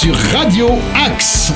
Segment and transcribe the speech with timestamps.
[0.00, 1.52] sur Radio Axe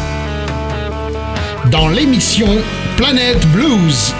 [1.71, 2.47] dans l'émission
[2.95, 4.13] Planète Blues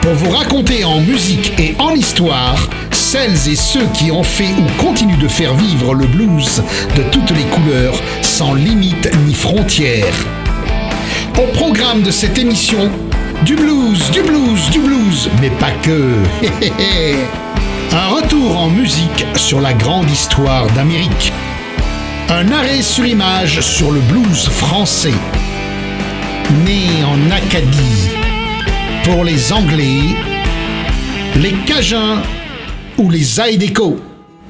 [0.00, 4.82] pour vous raconter en musique et en histoire celles et ceux qui ont fait ou
[4.82, 6.62] continuent de faire vivre le blues
[6.96, 10.24] de toutes les couleurs sans limite ni frontières.
[11.36, 12.90] Au programme de cette émission,
[13.42, 16.14] du blues, du blues, du blues, mais pas que.
[17.92, 21.30] Un retour en musique sur la grande histoire d'Amérique.
[22.28, 25.14] Un arrêt sur image sur le blues français.
[26.64, 28.10] Né en Acadie.
[29.04, 30.00] Pour les Anglais,
[31.36, 32.20] les Cajuns
[32.98, 34.00] ou les Zydeco.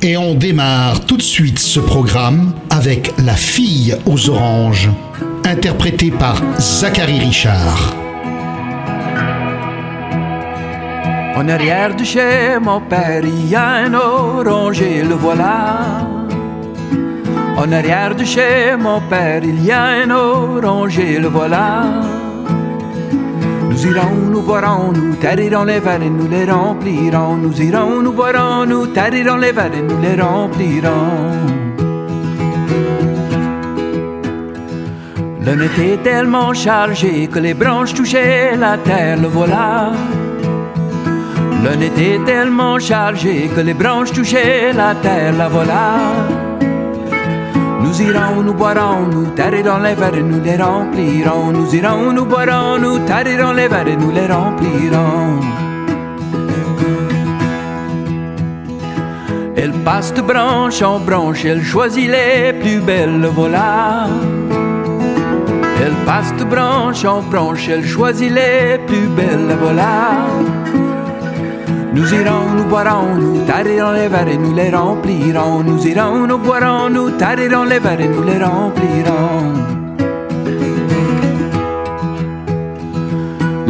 [0.01, 4.91] Et on démarre tout de suite ce programme avec La fille aux oranges,
[5.45, 7.95] interprétée par Zachary Richard.
[11.37, 16.16] En arrière de chez mon père, il y a un oranger, le voilà.
[17.57, 21.85] En arrière de chez mon père, il y a un oranger, le voilà.
[23.71, 27.37] Nous irons, nous boirons, nous tarirons les verres et nous les remplirons.
[27.37, 31.57] Nous irons, nous boirons, nous tarirons les verres et nous les remplirons.
[35.47, 39.93] Le était tellement chargé que les branches touchaient la terre, le voilà.
[41.65, 46.36] Le était tellement chargé que les branches touchaient la terre, la voilà.
[47.87, 51.53] Nous irons, nous boirons, nous tarirons les verres nous les remplirons.
[51.53, 55.41] Nous irons, nous boirons, nous tarirons les verres nous les remplirons.
[59.57, 64.09] Elle passe de branche en branche, elle choisit les plus belles, voilà.
[65.81, 70.27] Elle passe de branche en branche, elle choisit les plus belles, voilà.
[71.97, 75.63] Nous irons, nous boirons, nous tarirons les verres et nous les remplirons.
[75.63, 79.55] Nous irons, nous boirons, nous tarirons les verres et nous les remplirons.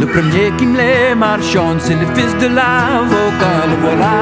[0.00, 4.16] Le premier qui me les marchande, c'est le fils de l'avocat, le voilà.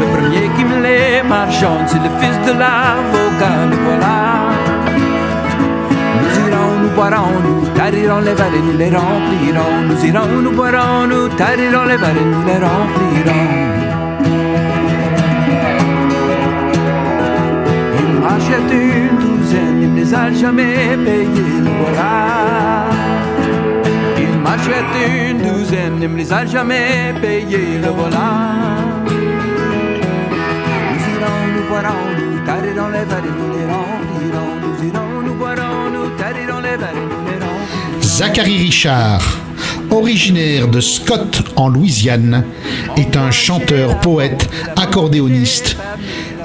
[0.00, 4.15] Le premier qui me les marchande, c'est le fils de l'avocat, le voilà.
[6.96, 8.90] Boirons, nous tarirons les verres et nous les.
[8.90, 11.98] Nous irons, nous nous les.
[18.00, 22.10] Il m'achète une douzaine, il ne les a jamais payés, le voilà.
[24.16, 28.26] Il m'achète une douzaine, il ne les a jamais payés, le voilà.
[30.92, 34.52] Nous irons, nous boirons, nous tarirons les verres nous les remplirons.
[34.62, 36.05] Nous irons, nous boirons, nous
[38.02, 39.38] Zachary Richard,
[39.90, 42.44] originaire de Scott en Louisiane,
[42.96, 45.76] est un chanteur, poète, accordéoniste,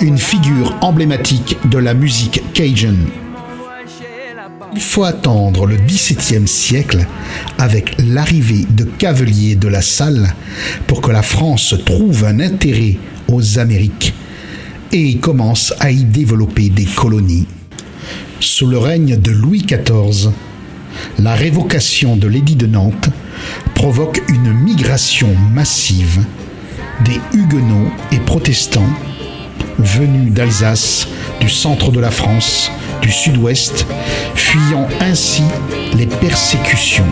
[0.02, 2.98] une figure emblématique de la musique cajun.
[4.74, 7.06] Il faut attendre le XVIIe siècle,
[7.58, 10.34] avec l'arrivée de cavaliers de la Salle,
[10.88, 12.98] pour que la France trouve un intérêt
[13.28, 14.14] aux Amériques
[14.92, 17.48] et commence à y développer des colonies.
[18.42, 20.32] Sous le règne de Louis XIV,
[21.20, 23.10] la révocation de l'édit de Nantes
[23.76, 26.26] provoque une migration massive
[27.06, 28.90] des huguenots et protestants
[29.78, 31.08] venus d'Alsace,
[31.40, 32.72] du centre de la France,
[33.04, 33.86] du sud-ouest,
[34.34, 35.44] fuyant ainsi
[35.96, 37.06] les persécutions.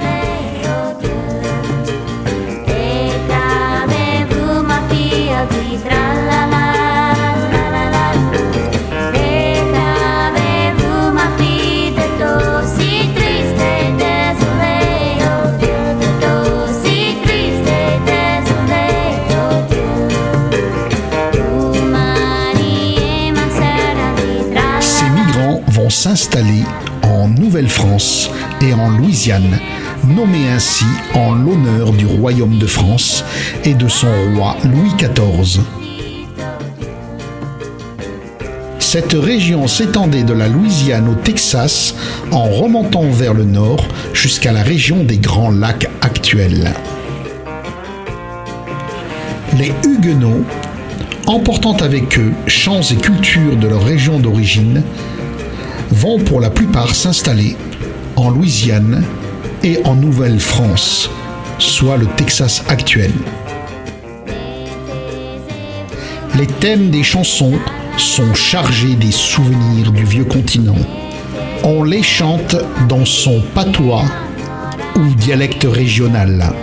[26.20, 26.64] Vont s'installer
[27.04, 28.30] en Nouvelle-France
[28.62, 29.58] et en Louisiane,
[30.06, 33.24] nommés ainsi en l'honneur du royaume de France
[33.64, 35.62] et de son roi Louis XIV.
[38.80, 41.96] Cette région s'étendait de la Louisiane au Texas
[42.32, 46.74] en remontant vers le nord jusqu'à la région des Grands Lacs actuels.
[49.58, 50.44] Les Huguenots,
[51.28, 54.84] emportant avec eux chants et cultures de leur région d'origine,
[55.92, 57.56] vont pour la plupart s'installer
[58.16, 59.04] en Louisiane
[59.64, 61.10] et en Nouvelle-France,
[61.58, 63.12] soit le Texas actuel.
[66.38, 67.60] Les thèmes des chansons
[67.98, 70.78] sont chargés des souvenirs du vieux continent.
[71.64, 72.56] On les chante
[72.88, 74.06] dans son patois
[74.96, 76.54] ou dialecte régional.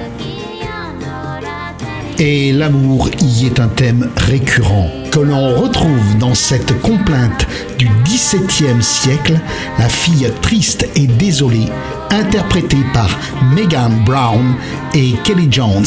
[2.19, 7.47] Et l'amour y est un thème récurrent que l'on retrouve dans cette complainte
[7.79, 9.41] du XVIIe siècle,
[9.79, 11.69] la fille triste et désolée,
[12.11, 13.09] interprétée par
[13.55, 14.55] Megan Brown
[14.95, 15.87] et Kelly Jones.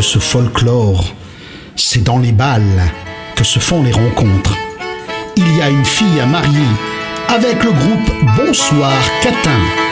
[0.00, 1.04] Ce folklore,
[1.76, 2.82] c'est dans les balles
[3.36, 4.56] que se font les rencontres.
[5.36, 6.66] Il y a une fille à marier
[7.28, 8.92] avec le groupe Bonsoir
[9.22, 9.91] Catin.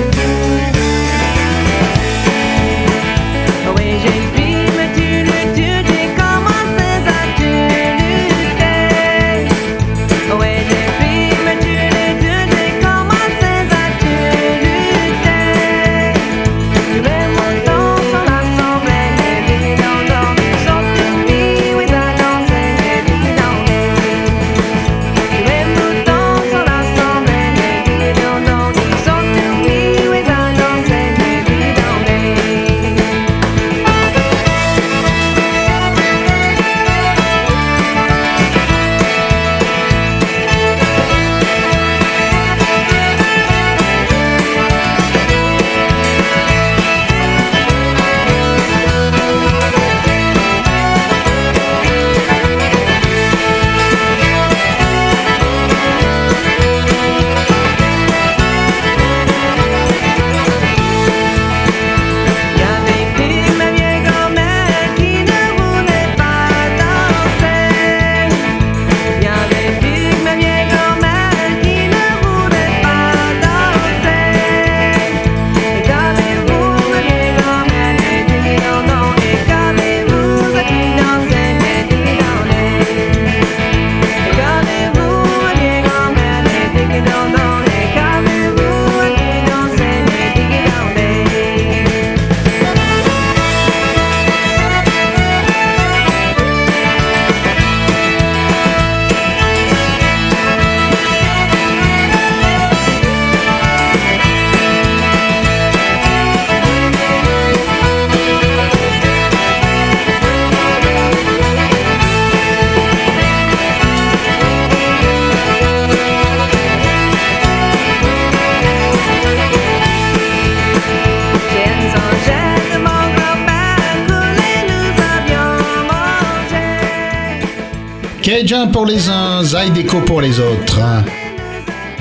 [128.73, 130.79] Pour les uns, Zydeco pour les autres.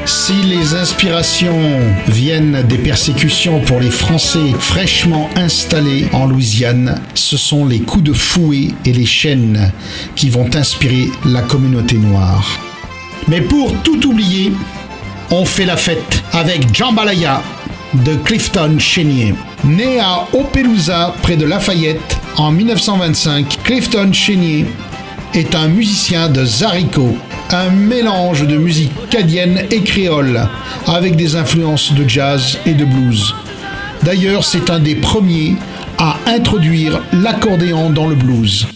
[0.07, 1.79] Si les inspirations
[2.09, 8.13] viennent des persécutions pour les Français fraîchement installés en Louisiane, ce sont les coups de
[8.15, 9.71] fouet et les chaînes
[10.17, 12.59] qui vont inspirer la communauté noire.
[13.29, 14.51] Mais pour tout oublier,
[15.31, 17.43] on fait la fête avec Jambalaya
[17.93, 19.35] de Clifton Chénier.
[19.63, 24.65] Né à Opelousas, près de Lafayette, en 1925, Clifton Chénier
[25.35, 27.17] est un musicien de Zarico,
[27.51, 30.49] un mélange de musique cadienne et créole,
[30.87, 33.35] avec des influences de jazz et de blues.
[34.03, 35.57] D'ailleurs, c'est un des premiers
[35.99, 38.67] à introduire l'accordéon dans le blues.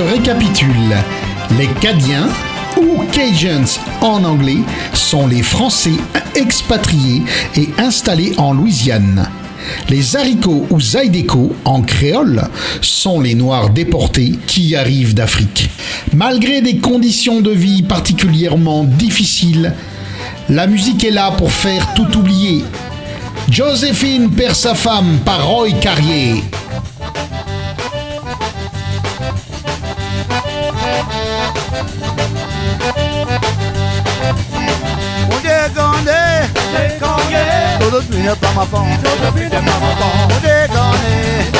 [0.00, 0.96] Récapitule.
[1.58, 2.28] Les Cadiens,
[2.76, 4.62] ou Cajuns en anglais,
[4.92, 5.98] sont les Français
[6.34, 7.22] expatriés
[7.56, 9.28] et installés en Louisiane.
[9.88, 12.48] Les haricots ou zaïdeko en créole
[12.80, 15.68] sont les Noirs déportés qui arrivent d'Afrique.
[16.14, 19.74] Malgré des conditions de vie particulièrement difficiles,
[20.48, 22.64] la musique est là pour faire tout oublier.
[23.50, 26.42] Joséphine perd sa femme par Roy Carrier.
[37.98, 40.22] Déconne, tout le monde par ma femme, tout le monde par ma femme.
[40.24, 41.02] On déconne,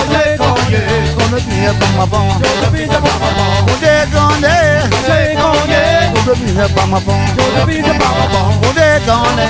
[0.08, 3.62] déconne, tout le monde par ma femme, tout le monde par ma femme.
[3.62, 4.46] On déconne,
[4.98, 5.62] déconne,
[6.14, 8.56] tout le monde par ma femme, tout le monde par ma femme.
[8.62, 9.42] On déconne,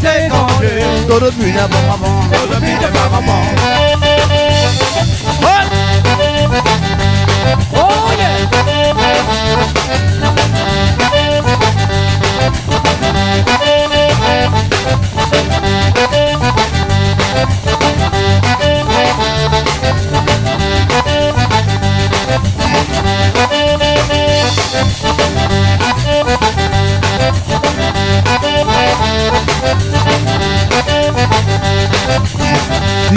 [0.00, 0.50] déconne,
[1.06, 3.56] tout le monde par ma femme, tout le monde par ma femme.
[7.74, 8.38] Oh yeah!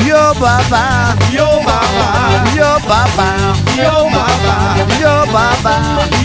[0.07, 3.27] Yo baba, yo baba, yo baba,
[3.77, 4.55] yo baba,
[4.99, 5.75] yo baba,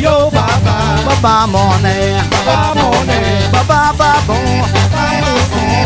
[0.00, 4.64] yo baba, baba money, baba money, baba babon,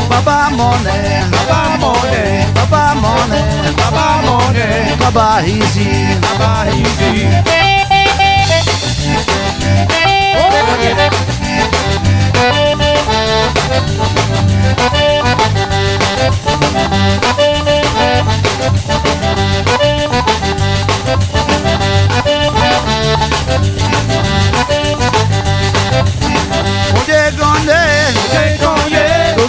[0.09, 3.43] baba money, baba money, baba money,
[3.77, 5.89] baba money, baba easy,
[6.23, 7.27] baba easy.
[10.43, 11.30] Oh,
[13.73, 14.11] On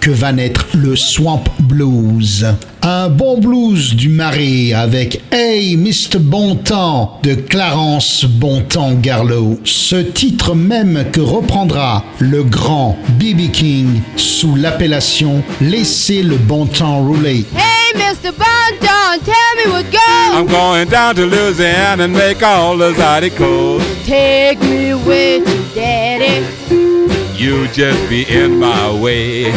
[0.00, 2.46] que va naître le Swamp Blues.
[2.82, 6.18] Un bon blues du marais avec Hey Mr.
[6.18, 9.60] Bontemps de Clarence Bontemps Garlow.
[9.64, 13.50] Ce titre même que reprendra le grand B.B.
[13.52, 17.44] King sous l'appellation Laissez le bon temps rouler.
[17.54, 18.32] Hey, Mr.
[18.32, 20.34] Bonton, tell me what goes.
[20.34, 22.94] I'm going down to Louisiana and make all the.
[24.06, 26.79] Take me with you, Daddy.
[27.40, 29.50] You just be in my way.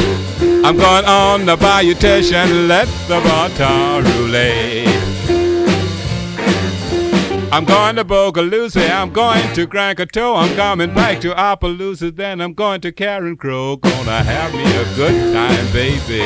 [0.64, 1.94] I'm going on the bayou
[2.34, 4.88] and let the baton roulette.
[7.52, 12.54] I'm going to Bogalusa, I'm going to Krakatoa, I'm coming back to Opelousas, then I'm
[12.54, 13.76] going to Karen Crow.
[13.76, 16.26] Gonna have me a good time, baby.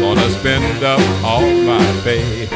[0.00, 2.46] Gonna spend up all my pay.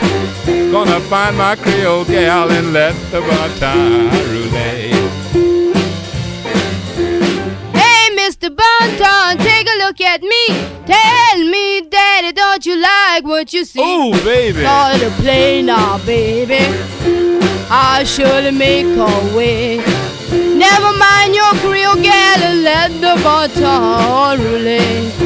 [0.73, 5.02] Gonna find my Creole gal and let the baton roulette.
[9.03, 10.45] Bonton, take a look at me.
[10.87, 13.81] Tell me, Daddy, don't you like what you see?
[13.81, 14.61] Ooh, baby.
[14.61, 16.61] Start to play now, baby.
[17.69, 19.79] I'll surely make a way.
[20.67, 25.21] Never mind your Creole gal and let the baton roulette.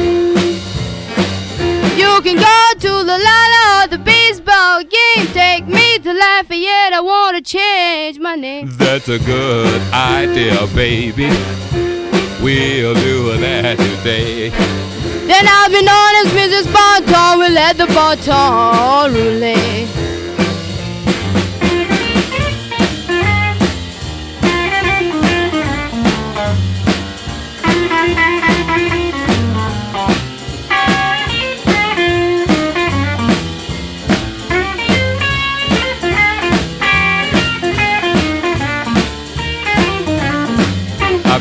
[2.01, 5.27] You can go to the Lala or the baseball game.
[5.33, 6.93] Take me to Lafayette.
[6.93, 8.69] I want to change my name.
[8.71, 11.29] That's a good idea, baby.
[12.47, 14.51] We'll do that today.
[15.27, 16.71] Then I'll be known as Mrs.
[16.71, 17.39] Bonton.
[17.39, 20.06] We'll let the baton roulette.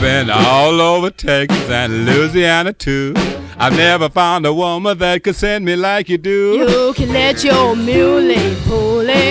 [0.07, 3.13] Been all over Texas and Louisiana too.
[3.59, 6.43] I've never found a woman that could send me like you do.
[6.63, 9.27] You can let your muley pulley.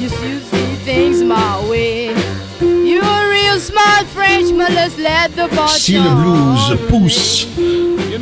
[0.00, 2.14] You see see things my way.
[2.60, 4.72] You're a real smart Frenchman.
[4.78, 7.48] Let's let the Si le blues pousse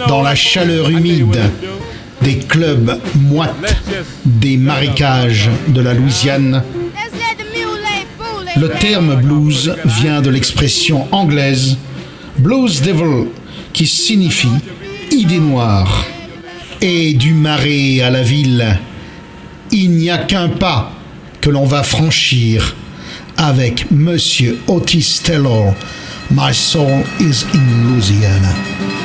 [0.09, 1.39] dans la chaleur humide
[2.23, 3.75] des clubs moites,
[4.25, 6.63] des marécages de la Louisiane,
[8.57, 11.79] Le terme blues vient de l'expression anglaise
[12.39, 13.29] blues devil
[13.73, 14.49] qui signifie
[15.11, 16.05] idée noire.
[16.81, 18.79] Et du marais à la ville,
[19.71, 20.93] il n'y a qu'un pas
[21.41, 22.75] que l'on va franchir
[23.39, 25.75] avec Monsieur Otis Taylor.
[26.31, 29.02] My soul is in Louisiana.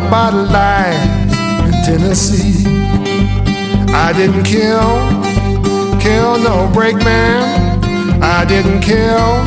[0.00, 2.64] My body lies in Tennessee.
[3.92, 4.88] I didn't kill,
[6.00, 7.42] kill no brakeman.
[8.22, 9.44] I didn't kill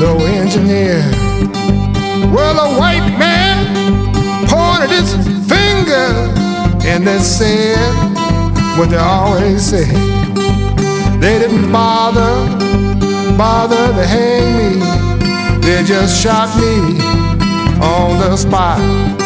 [0.00, 1.02] no engineer.
[2.32, 3.58] Well, a white man
[4.48, 5.12] pointed his
[5.52, 6.08] finger
[6.88, 7.92] and they said
[8.78, 9.84] what they always say.
[11.20, 12.32] They didn't bother
[13.36, 15.60] bother to hang me.
[15.60, 17.02] They just shot me
[17.82, 19.17] on the spot.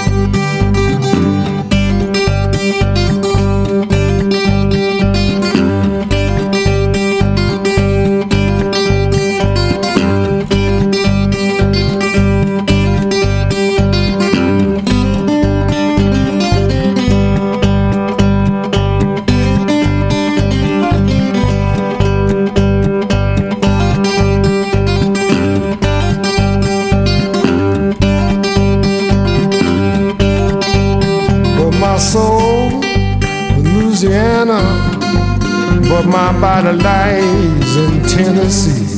[36.33, 38.97] My body lies in Tennessee.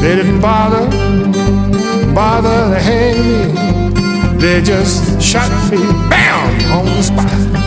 [0.00, 0.86] They didn't bother,
[2.14, 4.38] bother to hang me.
[4.38, 7.61] They just shot me, bam, on the spot.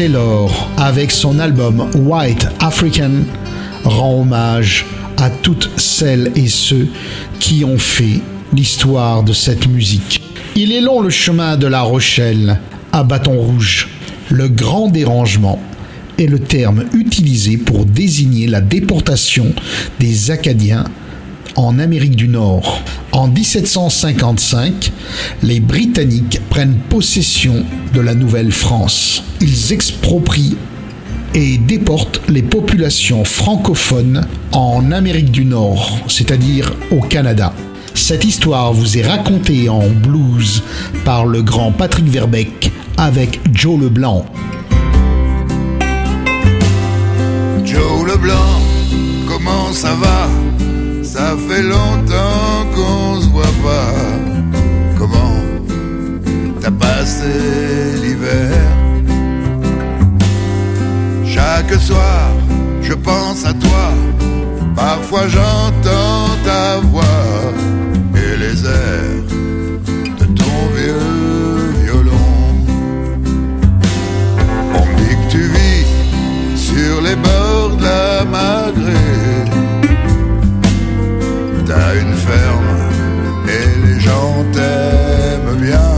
[0.00, 3.10] Taylor, avec son album White African,
[3.84, 4.86] rend hommage
[5.18, 6.88] à toutes celles et ceux
[7.38, 8.22] qui ont fait
[8.54, 10.22] l'histoire de cette musique.
[10.56, 12.58] Il est long le chemin de La Rochelle
[12.92, 13.90] à Bâton Rouge.
[14.30, 15.60] Le grand dérangement
[16.18, 19.52] est le terme utilisé pour désigner la déportation
[19.98, 20.84] des Acadiens
[21.60, 22.82] en Amérique du Nord.
[23.12, 24.92] En 1755,
[25.42, 29.22] les Britanniques prennent possession de la Nouvelle-France.
[29.42, 30.56] Ils exproprient
[31.34, 37.52] et déportent les populations francophones en Amérique du Nord, c'est-à-dire au Canada.
[37.94, 40.62] Cette histoire vous est racontée en blues
[41.04, 44.24] par le grand Patrick Verbeck avec Joe Leblanc.
[47.64, 48.60] Joe Leblanc,
[49.28, 50.49] comment ça va?
[51.12, 53.94] Ça fait longtemps qu'on se voit pas.
[54.96, 55.40] Comment
[56.60, 57.32] t'as passé
[58.00, 58.56] l'hiver?
[61.26, 62.30] Chaque soir,
[62.80, 63.86] je pense à toi.
[64.76, 67.26] Parfois j'entends ta voix
[68.14, 69.30] et les airs
[70.20, 72.30] de ton vieux violon.
[74.74, 75.86] On dit que tu vis
[76.54, 79.59] sur les bords de la Madré.
[81.92, 82.76] Une ferme
[83.48, 85.90] et les gens t'aiment bien.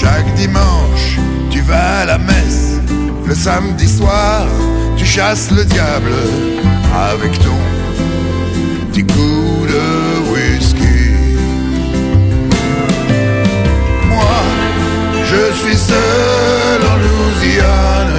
[0.00, 1.18] Chaque dimanche,
[1.50, 2.80] tu vas à la messe.
[3.26, 4.46] Le samedi soir,
[4.96, 6.12] tu chasses le diable
[7.12, 7.58] avec ton
[8.90, 11.10] petit coup de whisky.
[14.08, 14.38] Moi,
[15.24, 18.16] je suis seul en Louisiane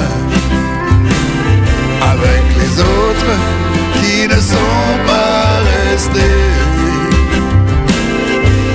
[2.01, 3.33] avec les autres
[3.99, 4.96] qui ne sont
[5.97, 6.35] pas restés.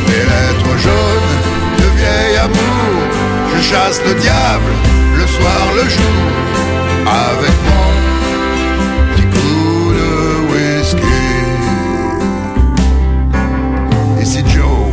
[0.07, 1.33] Des lettres jaunes
[1.79, 2.95] de vieil amour,
[3.55, 4.73] je chasse le diable
[5.19, 6.23] le soir, le jour,
[7.07, 7.89] avec mon
[9.15, 10.11] petit coup de
[10.51, 11.21] whisky.
[14.23, 14.87] Ici Joe,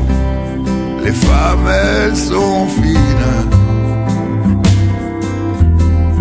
[1.04, 3.38] les femmes elles sont fines,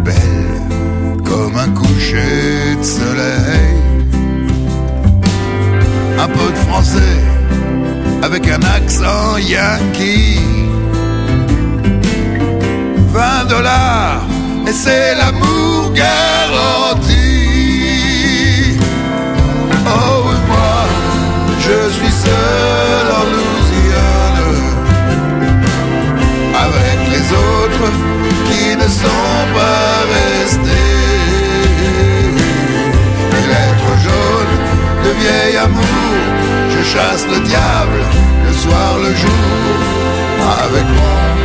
[0.04, 3.67] belles comme un coucher de soleil.
[6.20, 7.18] Un peu de français
[8.22, 10.40] avec un accent yankee
[13.12, 14.26] 20 dollars
[14.66, 17.14] et c'est l'amour garanti.
[19.86, 20.76] Oh moi,
[21.60, 24.58] je suis seul en Louisiane
[26.66, 27.90] avec les autres
[28.48, 30.97] qui ne sont pas restés.
[35.08, 35.84] De vieil amour,
[36.70, 38.02] je chasse le diable
[38.46, 39.44] le soir, le jour,
[40.64, 41.37] avec mon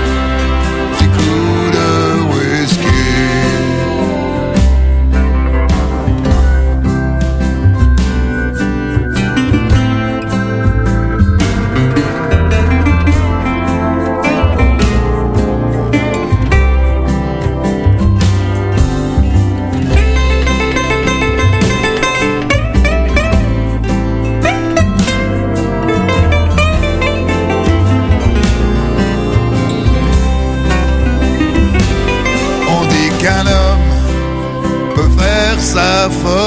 [36.10, 36.43] faire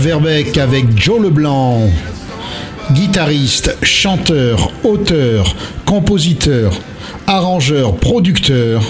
[0.00, 1.90] Verbeck avec Joe Leblanc,
[2.92, 6.72] guitariste, chanteur, auteur, compositeur,
[7.26, 8.82] arrangeur, producteur.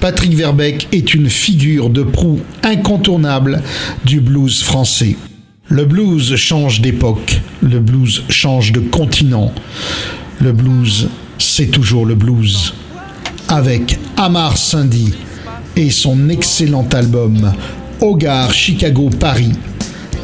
[0.00, 3.60] Patrick Verbeck est une figure de proue incontournable
[4.04, 5.16] du blues français.
[5.68, 9.52] Le blues change d'époque, le blues change de continent.
[10.40, 12.72] Le blues, c'est toujours le blues.
[13.48, 15.12] Avec Amar Cindy
[15.74, 17.52] et son excellent album
[18.00, 19.52] Hogar Chicago Paris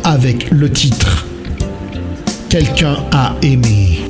[0.08, 1.26] avec le titre
[2.48, 4.07] Quelqu'un a aimé.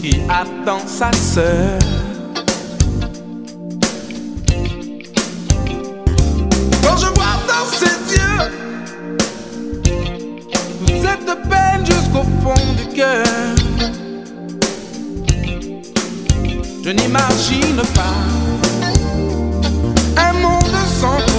[0.00, 1.78] Qui attend sa sœur.
[6.82, 8.44] Quand je vois dans ses yeux
[10.80, 13.54] toute cette peine jusqu'au fond du cœur,
[16.84, 18.18] je n'imagine pas
[20.16, 21.31] un monde sans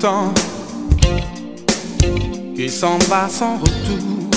[0.00, 0.32] temps
[2.56, 4.30] qui s'en va sans retour.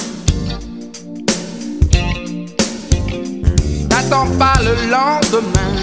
[3.89, 5.75] N'attends pas le lendemain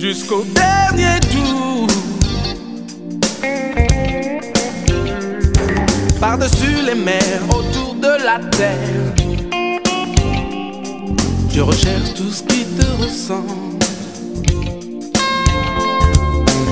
[0.00, 1.86] jusqu'au dernier tour.
[6.20, 9.14] Par-dessus les mers, autour de la terre,
[11.54, 13.67] je recherche tout ce qui te ressemble.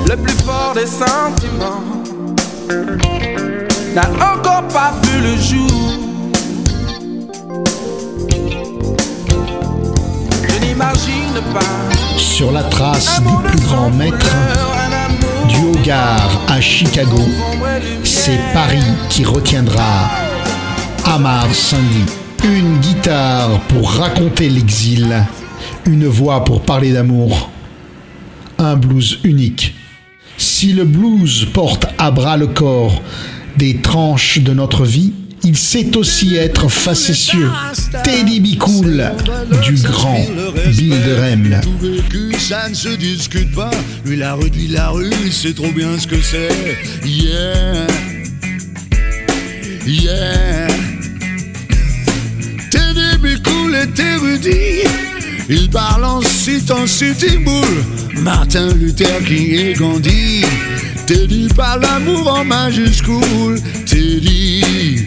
[0.09, 1.83] Le plus fort des sentiments
[3.93, 5.71] n'a encore pas vu le jour.
[10.49, 14.37] Je n'imagine pas Sur la trace des plus grands maîtres,
[15.49, 17.23] du Hogarth à Chicago,
[18.05, 20.09] c'est Paris qui retiendra
[21.05, 22.05] Amar Sandy.
[22.45, 25.25] Une guitare pour raconter l'exil,
[25.85, 27.51] une voix pour parler d'amour,
[28.59, 29.76] un blues unique.
[30.59, 33.03] Si le blues porte à bras le corps
[33.59, 35.13] des tranches de notre vie,
[35.45, 37.51] il sait aussi être facétieux.
[38.03, 38.59] Teddy B.
[38.59, 39.05] Cool
[39.63, 40.27] du grand
[40.75, 43.71] Bill de ça ne se discute pas.
[44.07, 46.49] Lui, la rue, lui, la rue, sait trop bien ce que c'est.
[47.05, 47.87] Yeah.
[49.87, 50.69] Yeah.
[52.71, 53.43] Teddy B.
[53.45, 54.89] Cool est érudit.
[55.49, 60.45] Il parle en citant City Bull, Martin Luther King et Gandhi.
[61.07, 63.61] Teddy parle d'amour en majuscule.
[63.87, 65.07] Teddy.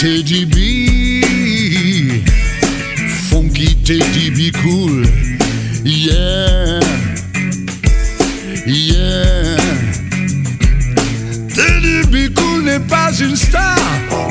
[0.00, 1.24] Teddy B.
[3.30, 5.04] Funky Teddy B cool.
[5.84, 6.80] Yeah.
[8.66, 9.57] Yeah.
[12.78, 13.76] Pas une star.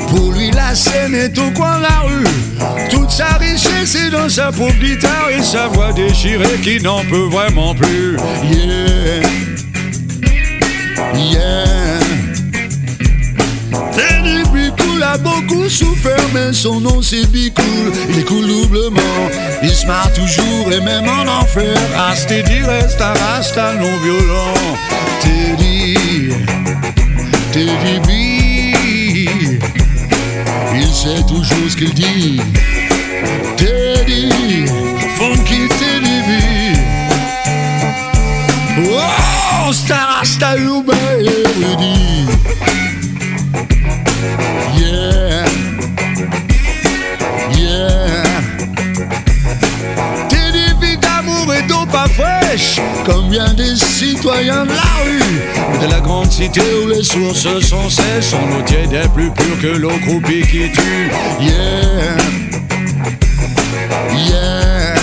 [0.08, 2.88] Pour lui, la scène est au coin de la rue.
[2.90, 7.28] Toute sa richesse est dans sa pauvre guitare et sa voix déchirée qui n'en peut
[7.30, 8.16] vraiment plus.
[8.50, 9.22] Yeah.
[11.14, 11.98] Yeah.
[13.92, 17.92] Teddy B cool a beaucoup souffert, mais son nom c'est B cool.
[18.10, 19.00] Il cool doublement,
[19.62, 21.76] il se marre toujours et même en enfer.
[21.96, 24.76] Ras Teddy reste un rasta non violent.
[25.20, 26.30] Teddy,
[27.52, 28.37] Teddy
[30.88, 32.40] il sait toujours ce qu'il dit.
[33.56, 34.66] Teddy,
[35.16, 36.30] funky Teddy B.
[38.90, 42.26] Oh, star rasta you baby.
[44.78, 45.46] Yeah.
[47.52, 48.27] Yeah.
[51.68, 55.80] D'eau pas fraîche, comme bien des citoyens de la rue.
[55.80, 59.60] De la grande cité où les sources sont sèches, son eau tiède est plus pure
[59.60, 61.10] que l'eau croupie qui tue.
[61.40, 62.16] Yeah.
[64.16, 64.94] Yeah.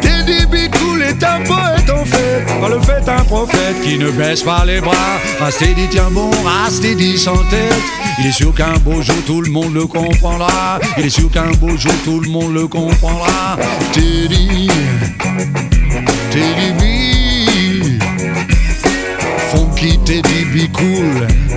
[0.00, 1.67] Teddy B cool est un poète
[2.60, 5.18] par le fait un prophète qui ne baisse pas les bras.
[5.38, 7.82] Rastedi tient bon, Rastedi sans tête.
[8.18, 10.78] Il est sûr qu'un beau jour tout le monde le comprendra.
[10.98, 13.56] Il est sûr qu'un beau jour tout le monde le comprendra.
[13.92, 14.68] Teddy,
[16.30, 18.02] Teddy B,
[19.50, 21.47] funky Teddy B cool.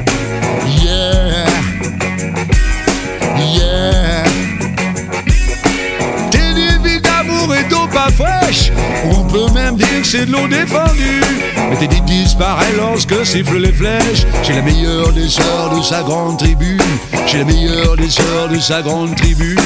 [9.31, 11.21] Peut même dire que c'est de l'eau défendue.
[11.69, 14.25] Mais Teddy disparaît lorsque sifflent les flèches.
[14.43, 16.77] Chez la meilleure des sœurs de sa grande tribu.
[17.25, 19.57] Chez la meilleure des sœurs de sa grande tribu.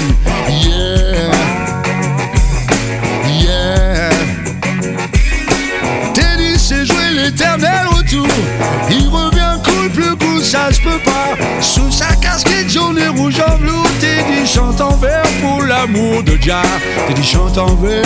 [0.48, 1.32] Yeah.
[3.40, 4.10] Yeah.
[6.14, 8.28] Teddy sait jouer l'éternel retour.
[8.92, 11.36] Il revient cool, plus cool, ça se peut pas.
[11.62, 16.38] Sous sa casquette jaune et rouge en velours, Teddy chante en vers pour l'amour de
[16.40, 16.62] Jah.
[17.08, 18.06] Teddy chante en vers.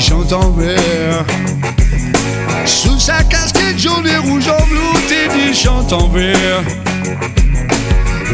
[0.00, 1.24] Chante en vers.
[2.64, 6.62] Sous sa casquette jaune et rouge en velours, Teddy chante en vers.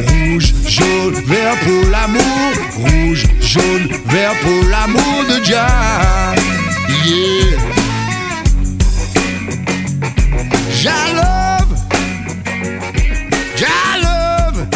[0.08, 2.52] Rouge, jaune, vert pour l'amour.
[2.78, 6.34] Rouge, jaune, vert pour l'amour de Jah.
[7.04, 7.58] Yeah.
[10.72, 11.74] Jah love.
[13.56, 14.66] Jah love.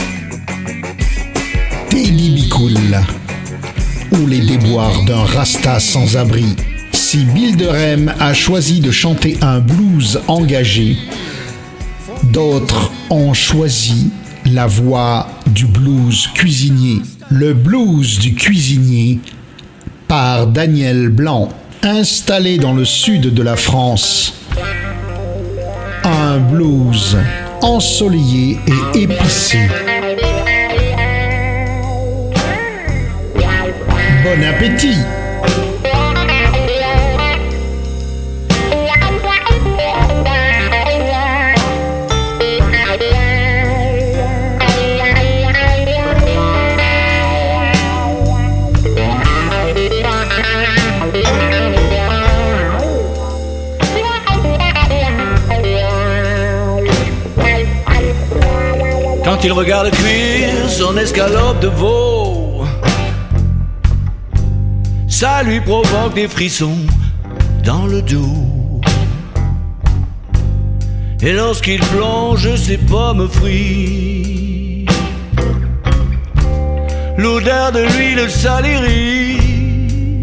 [1.88, 3.19] Teddy B.
[4.26, 6.44] Les déboires d'un rasta sans abri.
[6.92, 10.96] Si Bill de Rem a choisi de chanter un blues engagé,
[12.24, 14.10] d'autres ont choisi
[14.44, 17.00] la voix du blues cuisinier.
[17.30, 19.20] Le blues du cuisinier
[20.06, 21.48] par Daniel Blanc,
[21.82, 24.34] installé dans le sud de la France.
[26.04, 27.16] Un blues
[27.62, 29.58] ensoleillé et épicé.
[34.30, 34.94] Bon appétit.
[59.24, 62.09] Quand il regarde cuire son escalope de veau,
[65.20, 66.78] ça lui provoque des frissons
[67.62, 68.80] dans le dos.
[71.20, 74.90] Et lorsqu'il plonge ses pommes frites,
[77.18, 80.22] l'odeur de l'huile salirie.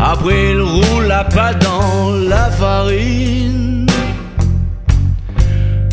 [0.00, 3.86] Après, il roule la pâte dans la farine.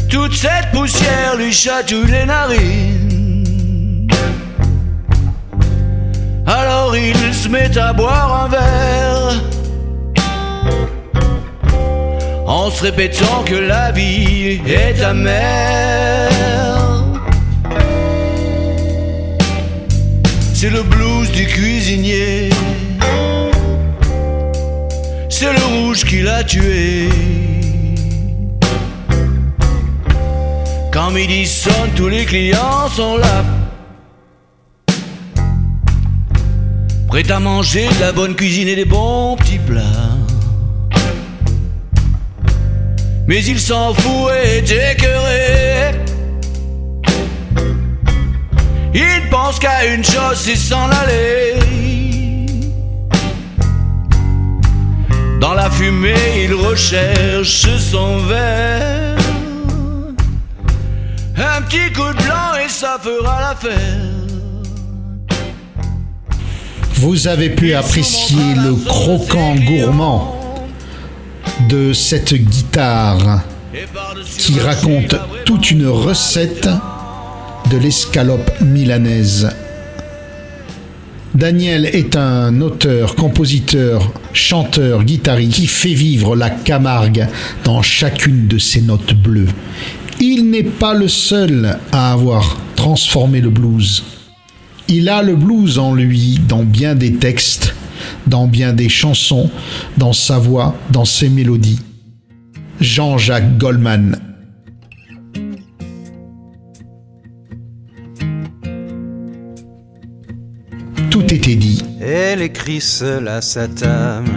[0.10, 3.07] Toute cette poussière lui chatouille les narines.
[6.98, 9.42] Il se met à boire un verre
[12.48, 16.30] en se répétant que la vie est amère.
[20.54, 22.50] C'est le blues du cuisinier,
[25.30, 27.10] c'est le rouge qui l'a tué.
[30.92, 33.44] Quand midi sonne, tous les clients sont là.
[37.08, 39.82] Prêt à manger de la bonne cuisine et des bons petits plats.
[43.28, 45.96] Mais il s'en fout et est écœuré.
[48.94, 51.56] Il pense qu'à une chose, c'est s'en aller.
[55.40, 59.18] Dans la fumée, il recherche son verre.
[61.38, 64.17] Un petit coup de blanc et ça fera l'affaire.
[67.00, 70.36] Vous avez pu apprécier le croquant gourmand
[71.70, 73.44] de cette guitare
[74.40, 76.68] qui raconte toute une recette
[77.70, 79.48] de l'escalope milanaise.
[81.36, 87.28] Daniel est un auteur, compositeur, chanteur, guitariste qui fait vivre la Camargue
[87.64, 89.50] dans chacune de ses notes bleues.
[90.20, 94.04] Il n'est pas le seul à avoir transformé le blues.
[94.90, 97.76] Il a le blues en lui dans bien des textes,
[98.26, 99.50] dans bien des chansons,
[99.98, 101.82] dans sa voix, dans ses mélodies.
[102.80, 104.18] Jean-Jacques Goldman.
[111.10, 111.84] Tout était dit.
[112.00, 112.82] Elle écrit
[113.28, 114.32] à sa table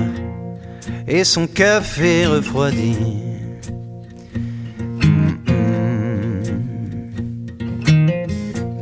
[1.06, 3.29] et son café refroidi.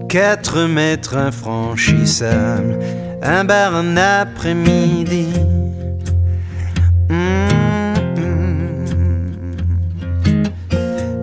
[0.09, 2.79] Quatre mètres infranchissables,
[3.23, 5.29] un bar un après-midi.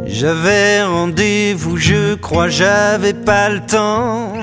[0.05, 4.34] J'avais rendez-vous, je crois, j'avais pas le temps.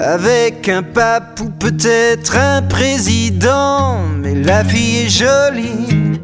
[0.00, 6.20] Avec un pape ou peut-être un président, mais la fille est jolie.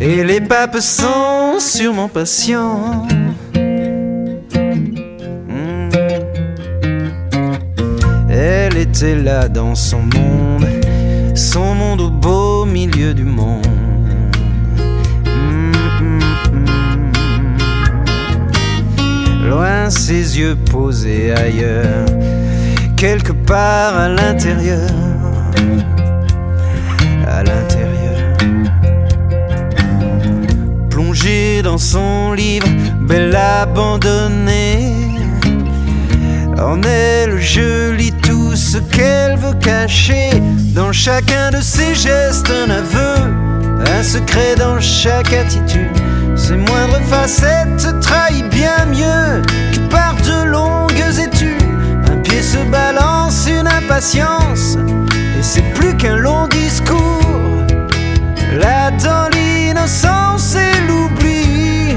[0.00, 3.08] Et les papes sont sûrement patients.
[8.92, 10.66] Était là dans son monde,
[11.34, 13.66] son monde au beau milieu du monde.
[19.48, 22.04] Loin ses yeux posés ailleurs,
[22.94, 24.90] quelque part à l'intérieur.
[27.26, 28.36] À l'intérieur.
[30.90, 32.68] Plongée dans son livre,
[33.00, 35.12] belle abandonnée.
[36.58, 40.30] En elle, je lis tout ce qu'elle veut cacher.
[40.74, 43.30] Dans chacun de ses gestes, un aveu,
[43.98, 45.90] un secret dans chaque attitude.
[46.36, 49.42] Ses moindres facettes trahit bien mieux
[49.74, 51.68] que par de longues études.
[52.10, 54.78] Un pied se balance, une impatience,
[55.38, 57.66] et c'est plus qu'un long discours.
[58.58, 61.94] Là dans l'innocence et l'oubli,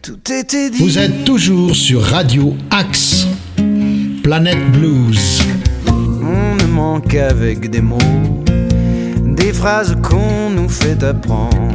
[0.00, 0.78] tout était dit.
[0.78, 3.26] Vous êtes toujours sur Radio Axe,
[4.24, 5.42] Planète Blues.
[5.86, 8.42] On ne manque avec des mots,
[9.22, 11.74] des phrases qu'on nous fait apprendre.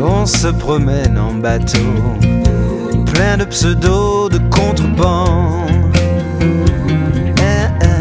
[0.00, 1.78] On se promène en bateau,
[3.12, 5.70] plein de pseudos de contrebande.
[7.38, 7.94] Eh, eh.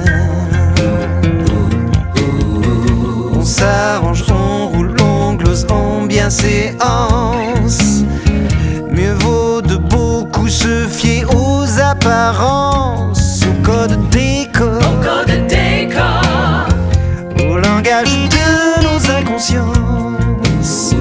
[3.35, 7.92] On s'arrange, on roule, on glose, on bien séance.
[12.13, 14.77] apparence code décor.
[14.77, 16.67] Au code décor.
[17.39, 20.93] Au langage de nos inconsciences.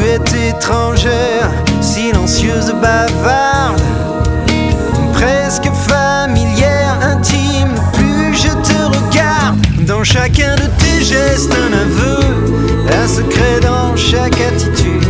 [0.00, 1.50] Muette étrangère,
[1.82, 3.82] silencieuse, bavarde.
[5.12, 9.60] Presque familière, intime, plus je te regarde.
[9.86, 12.20] Dans chacun de tes gestes, un aveu,
[13.02, 15.01] un secret dans chaque attitude.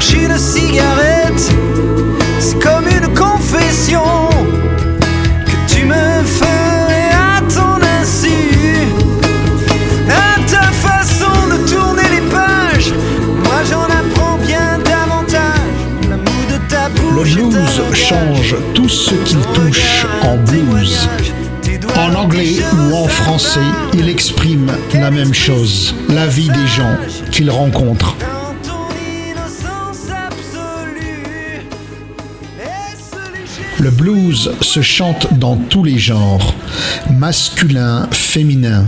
[0.00, 1.50] cherche une cigarette,
[2.38, 4.28] c'est comme une confession
[5.46, 8.28] que tu me fais à ton insu,
[10.08, 12.92] à ta façon de tourner les pages.
[13.44, 15.78] Moi j'en apprends bien davantage.
[16.10, 17.34] L'amour de ta bouche.
[17.34, 21.08] Le blues change tout ce qu'il touche en blues.
[21.96, 23.60] En anglais ou en français,
[23.94, 26.96] il exprime la même chose, la vie des gens
[27.30, 28.15] qu'il rencontre.
[33.86, 36.54] Le blues se chante dans tous les genres,
[37.08, 38.84] masculin, féminin.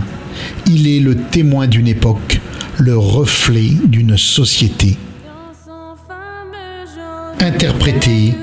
[0.67, 2.41] Il est le témoin d'une époque,
[2.77, 4.97] le reflet d'une société.
[7.39, 8.33] Interprété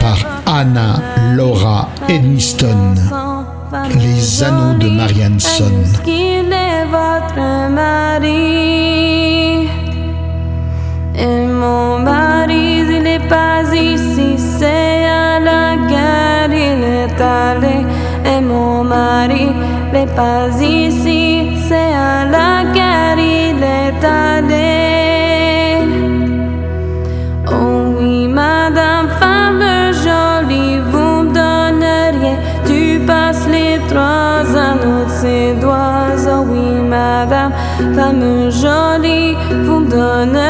[0.00, 1.02] par Anna
[1.34, 2.94] Laura Edmiston,
[4.00, 5.70] Les Anneaux de Marianson.
[11.14, 14.91] Et mon mari, il n'est pas ici, c'est
[17.20, 17.86] allé.
[18.24, 19.48] Et mon mari
[19.92, 25.78] n'est pas ici, c'est à la guerre, il est allé.
[27.48, 29.62] Oh oui, madame, femme
[30.04, 35.92] jolie, vous me donneriez Tu passes les trois anneaux de ses doigts
[36.24, 37.52] Oh oui, madame,
[37.94, 40.41] femme jolie, vous me donneriez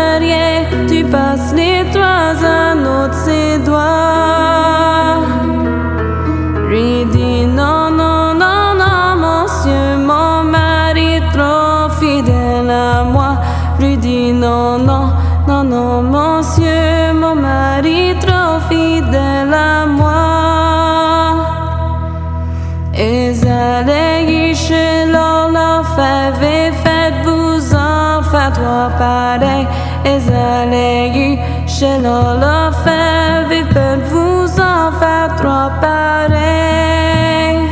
[30.62, 37.66] Esaleghi chez l'enfer, faites-vous en faire trois pareils.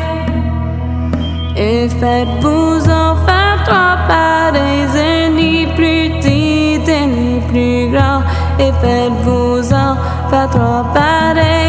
[1.57, 8.21] Et faites-vous en faire trois pareils, et ni plus petit et ni plus grand.
[8.59, 9.95] Et faites-vous en
[10.31, 11.60] faire trois pareils,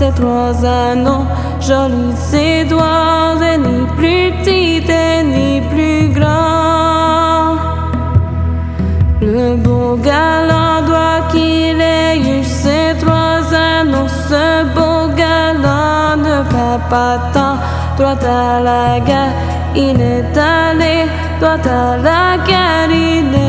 [0.00, 1.26] Ces trois anneaux
[1.60, 7.56] jolis ses doigts, et ni plus petit et ni plus grand.
[9.20, 14.08] Le beau galant doit qu'il ait eu ces trois anneaux.
[14.08, 17.58] Ce beau galant ne perd pas temps.
[17.98, 19.34] Droit à la guerre,
[19.76, 21.04] il est allé.
[21.40, 23.39] Droit à la guerre, il est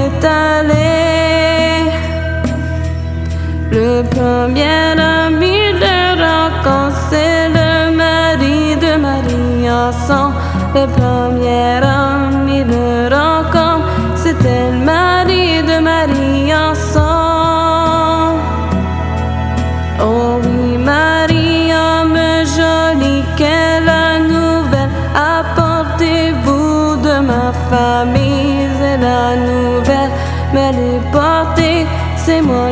[3.72, 10.36] Le premier ami de rencontre, c'est le mari de Marie ensemble.
[10.76, 12.11] Le premier ami
[32.32, 32.70] hacemos.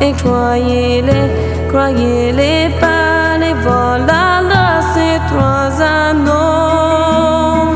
[0.00, 7.74] Et croyez-les, croyez-les pas, les voilà là, ces trois anneaux.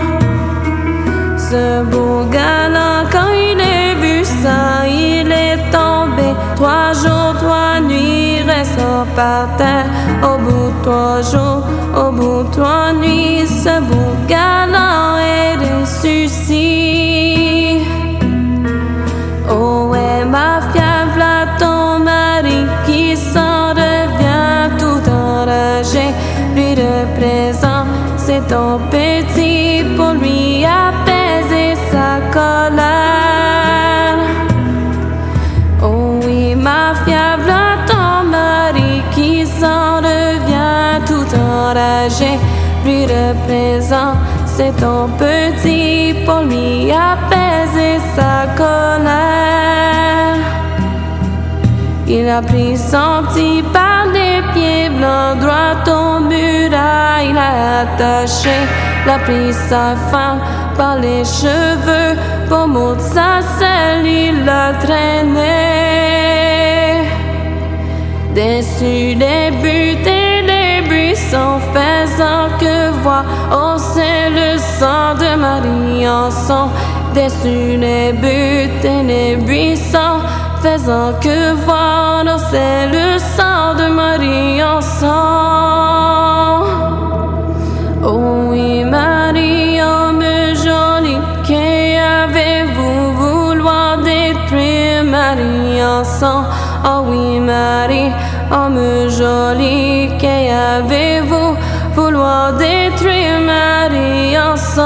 [1.37, 6.29] Ce beau galant, quand il a vu ça, il est tombé.
[6.55, 9.87] Trois jours, trois nuits, restant par terre.
[10.23, 11.63] Au bout de trois jours,
[11.97, 13.47] au bout de trois nuits,
[43.47, 44.15] présent,
[44.47, 50.37] c'est ton petit pour lui apaiser sa colère.
[52.07, 58.57] Il a pris son petit par les pieds blancs droit au muraille, il a attaché
[59.07, 60.41] l'a pris sa femme
[60.77, 62.17] par les cheveux,
[62.49, 65.41] pour mot sa selle, il l'a traîné.
[68.35, 70.33] Dessus des buts et
[71.73, 73.22] faisant que voir,
[73.53, 76.71] oh c'est le sang de Marie en sang.
[77.15, 78.63] Dessus les buts
[79.45, 80.21] buissons,
[80.63, 86.65] faisant que voir, oh c'est le sang de Marie en sang.
[88.03, 90.25] Oh oui, Marie, homme
[90.65, 96.45] joli, qu'avez-vous vouloir détruire Marie en sang?
[96.85, 98.11] Oh oui, Marie,
[98.51, 101.57] homme joli, qu'avez-vous
[101.95, 102.82] vouloir détruire?
[103.05, 104.83] En sang?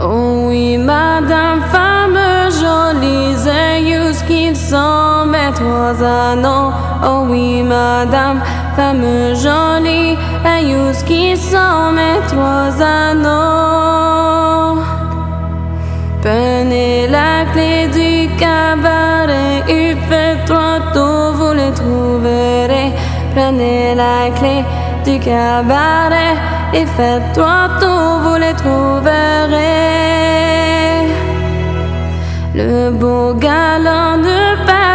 [0.00, 2.18] Oh oui, madame, femme
[2.60, 6.72] jolie, zéus qu'ils sont mes trois anneaux.
[7.02, 8.42] Oh oui, madame,
[8.76, 14.82] femme jolie, zéus qu'ils sont mes trois anneaux.
[16.22, 22.92] Prenez la clé du cabaret, il fait trois tours, vous les trouverez.
[23.34, 24.64] Prenez la clé
[25.04, 26.36] du cabaret,
[26.72, 29.54] et faites trois tours, vous les trouverez.
[32.54, 34.94] Le beau galant de papa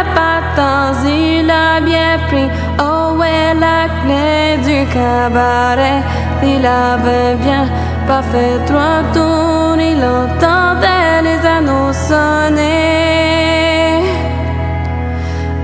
[1.06, 2.48] il a bien pris,
[2.78, 6.02] oh ouais, la clé du cabaret.
[6.42, 7.64] Il avait bien
[8.06, 12.80] pas fait trois tours, il entendait les anneaux sonner.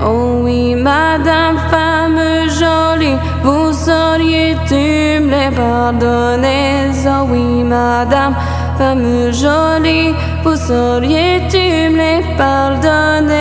[0.05, 2.21] Oh oui, madame, femme
[2.59, 6.91] jolie, vous sauriez-tu me les pardonner?
[7.07, 8.35] Oh oui, madame,
[8.79, 10.13] femme jolie,
[10.43, 11.65] vous sauriez-tu
[11.95, 13.37] me les pardonner?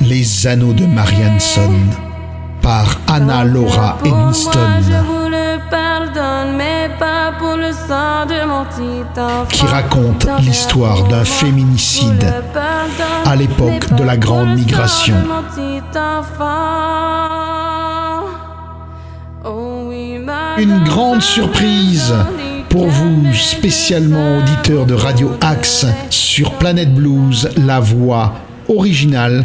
[0.00, 1.74] Les anneaux de Marianson
[2.62, 4.72] par Anna Laura Evanston
[9.50, 12.32] qui raconte l'histoire d'un féminicide
[13.24, 15.16] à l'époque de la Grande Migration.
[20.56, 22.14] Une grande surprise
[22.70, 28.34] pour vous, spécialement auditeurs de Radio Axe sur Planète Blues, la voix
[28.68, 29.42] originale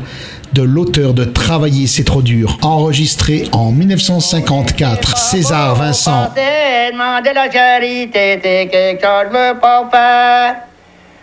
[0.53, 6.29] de l'auteur de Travailler c'est trop dur, enregistré en 1954, César Vincent.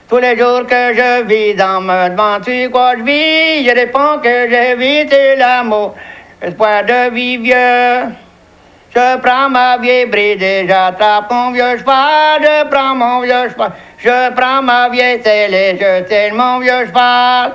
[0.08, 1.56] Tous les jours que je vis,
[2.70, 3.68] quoi je vis?
[3.68, 5.94] Je réponds que l'amour.
[8.96, 12.40] Je prends ma vieille bride et j'attrape mon vieux cheval.
[12.40, 17.52] Je prends mon vieux cheval, je prends ma vieille selle je selle mon vieux cheval.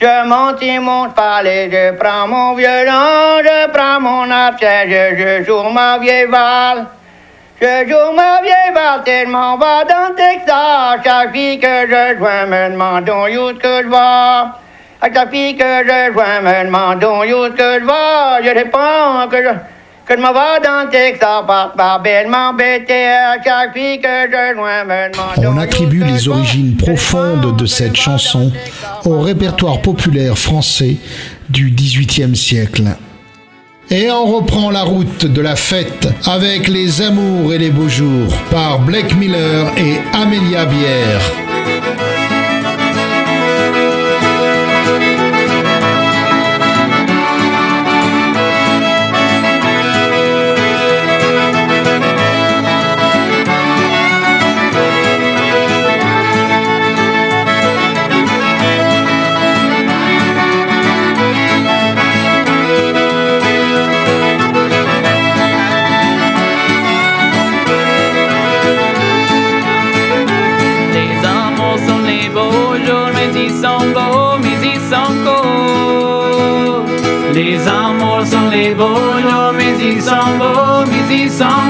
[0.00, 5.68] Je monte mon cheval et je prends mon violon, je prends mon absent, je, joue
[5.68, 6.86] ma vieille balle.
[7.60, 11.00] Je joue ma vieille balle tellement va dans Texas.
[11.04, 14.52] Chaque fille que je joins me demande où est-ce que je vais.
[15.02, 18.48] À chaque fille que je joins me demande où est-ce que je vais.
[18.48, 19.50] Je réponds que je,
[20.08, 23.08] que je m'en vais dans le Texas parce que ma belle m'embêtait.
[23.08, 27.96] À chaque fille que je joins me demande On attribue les origines profondes de cette
[27.96, 28.50] chanson
[29.04, 30.96] au répertoire populaire français
[31.50, 32.84] du XVIIIe siècle.
[33.90, 38.32] Et on reprend la route de la fête avec Les Amours et les Beaux Jours
[38.50, 42.17] par Blake Miller et Amelia Bière.
[81.30, 81.67] Beaux,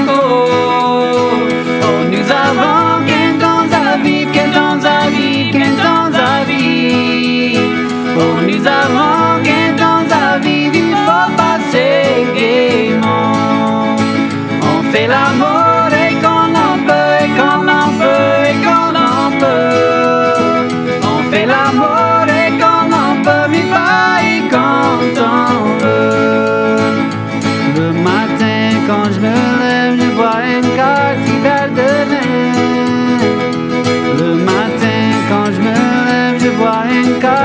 [36.81, 37.38] I ain't got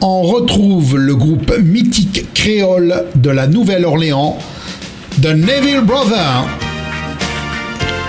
[0.00, 4.36] On retrouve le groupe mythique créole de la Nouvelle-Orléans,
[5.22, 6.46] The Neville Brothers,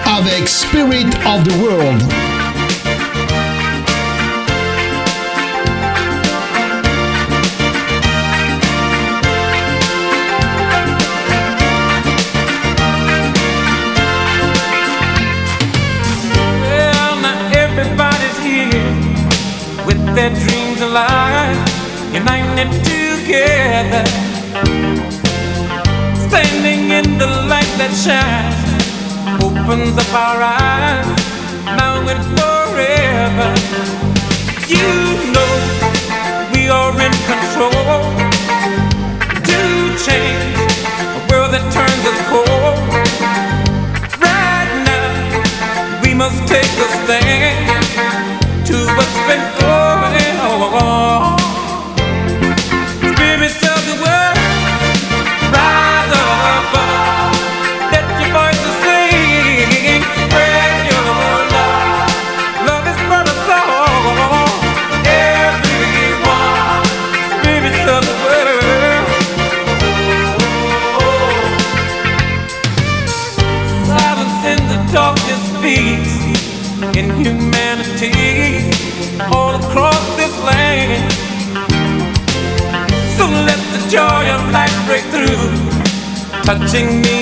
[0.05, 2.03] avec Spirit of the World.
[20.93, 21.57] alive,
[22.13, 24.05] united together,
[26.27, 31.09] standing in the light that shines, opens up our eyes,
[31.65, 33.49] now and forever.
[34.69, 34.89] You
[35.33, 35.53] know
[36.53, 38.05] we are in control
[39.49, 39.59] to
[39.97, 40.57] change
[41.17, 42.77] a world that turns us cold.
[44.21, 49.62] Right now, we must take a stand to what's been.
[86.43, 87.12] touching me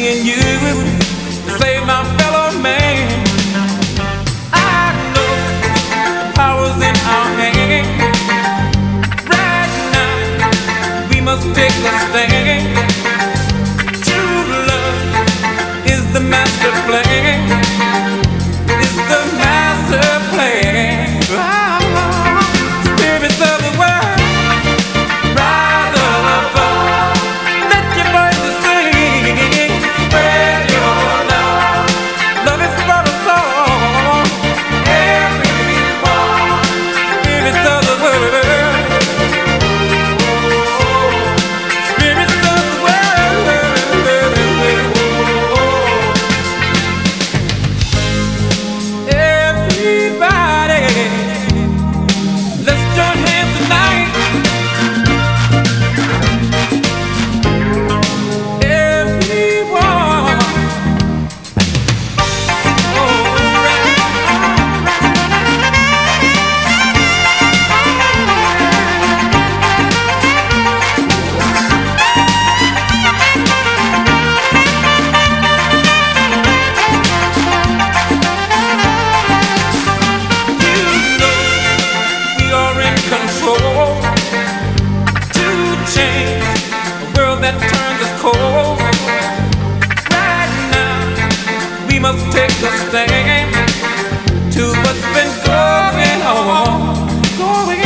[94.51, 96.95] to what's been going on,
[97.37, 97.80] going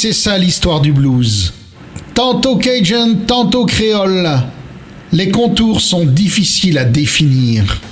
[0.00, 1.52] c'est ça l'histoire du blues.
[2.14, 4.30] Tantôt Cajun, tantôt créole,
[5.12, 7.82] les contours sont difficiles à définir.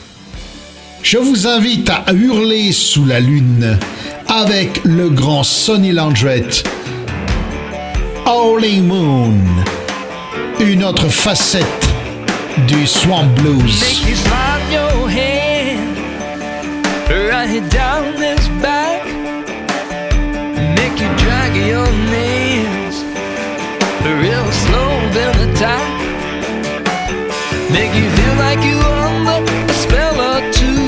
[1.03, 3.79] Je vous invite à hurler sous la lune
[4.27, 6.67] avec le grand Sonny Landrette.
[8.25, 9.35] Howling Moon,
[10.61, 11.89] une autre facette
[12.67, 13.85] du Swamp Blues.
[21.01, 22.49] you drag your knees
[24.20, 25.86] real slow, then attack.
[27.70, 28.99] Make you feel like you're
[29.38, 30.88] under a spell or two.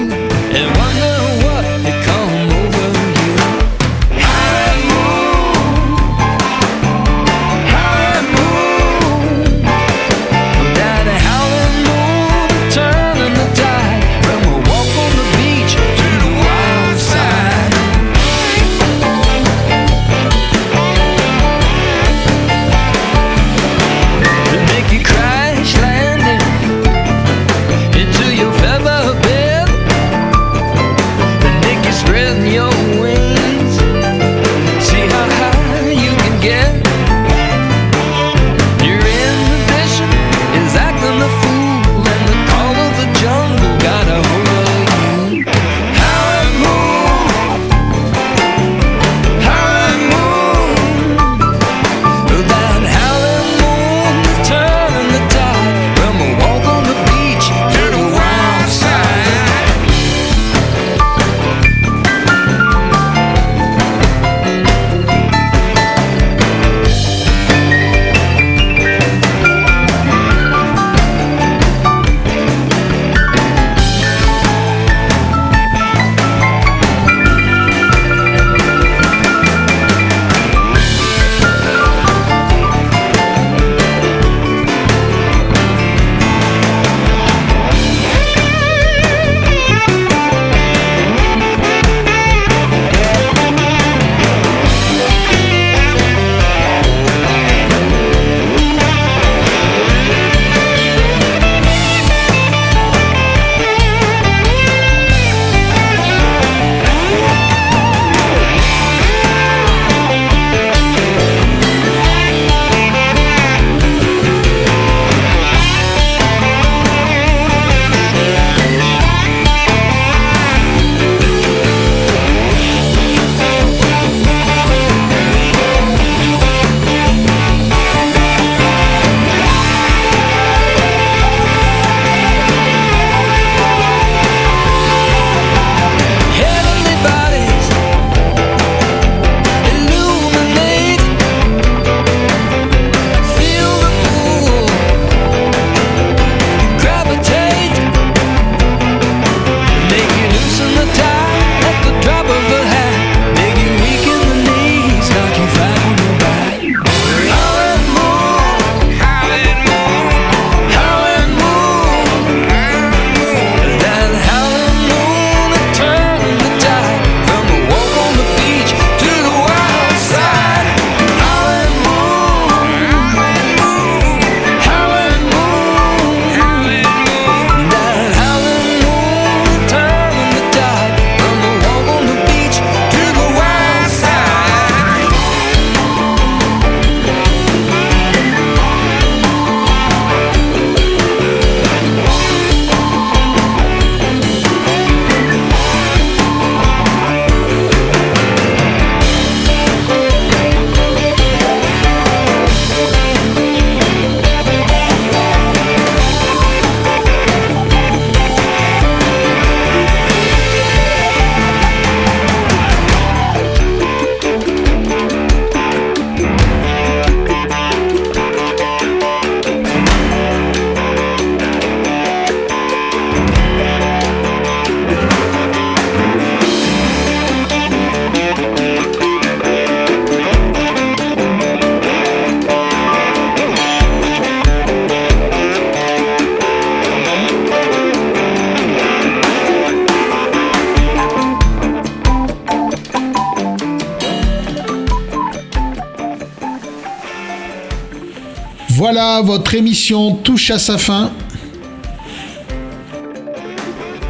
[249.23, 251.11] votre émission touche à sa fin.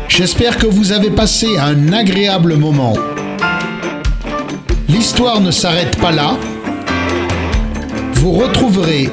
[0.09, 2.95] J'espère que vous avez passé un agréable moment.
[4.89, 6.37] L'histoire ne s'arrête pas là.
[8.15, 9.09] Vous retrouverez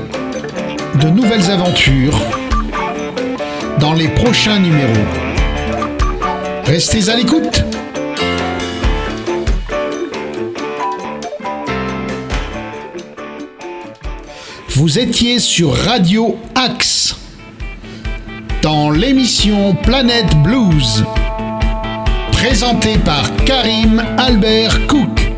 [1.02, 2.20] de nouvelles aventures
[3.80, 5.06] dans les prochains numéros.
[6.66, 7.64] Restez à l'écoute
[14.78, 17.16] Vous étiez sur Radio Axe
[18.62, 21.04] dans l'émission Planète Blues,
[22.32, 25.34] présentée par Karim Albert Cook.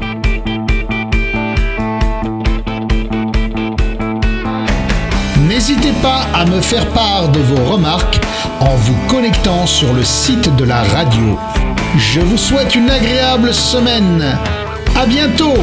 [5.47, 8.19] N'hésitez pas à me faire part de vos remarques
[8.59, 11.39] en vous connectant sur le site de la radio.
[11.97, 14.37] Je vous souhaite une agréable semaine.
[14.97, 15.55] À bientôt.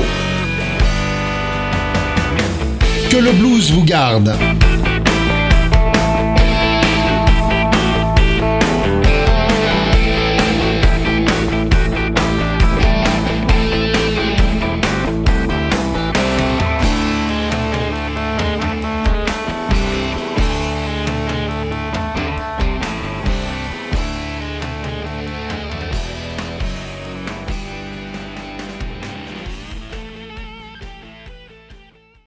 [3.16, 4.36] Que le blues vous garde.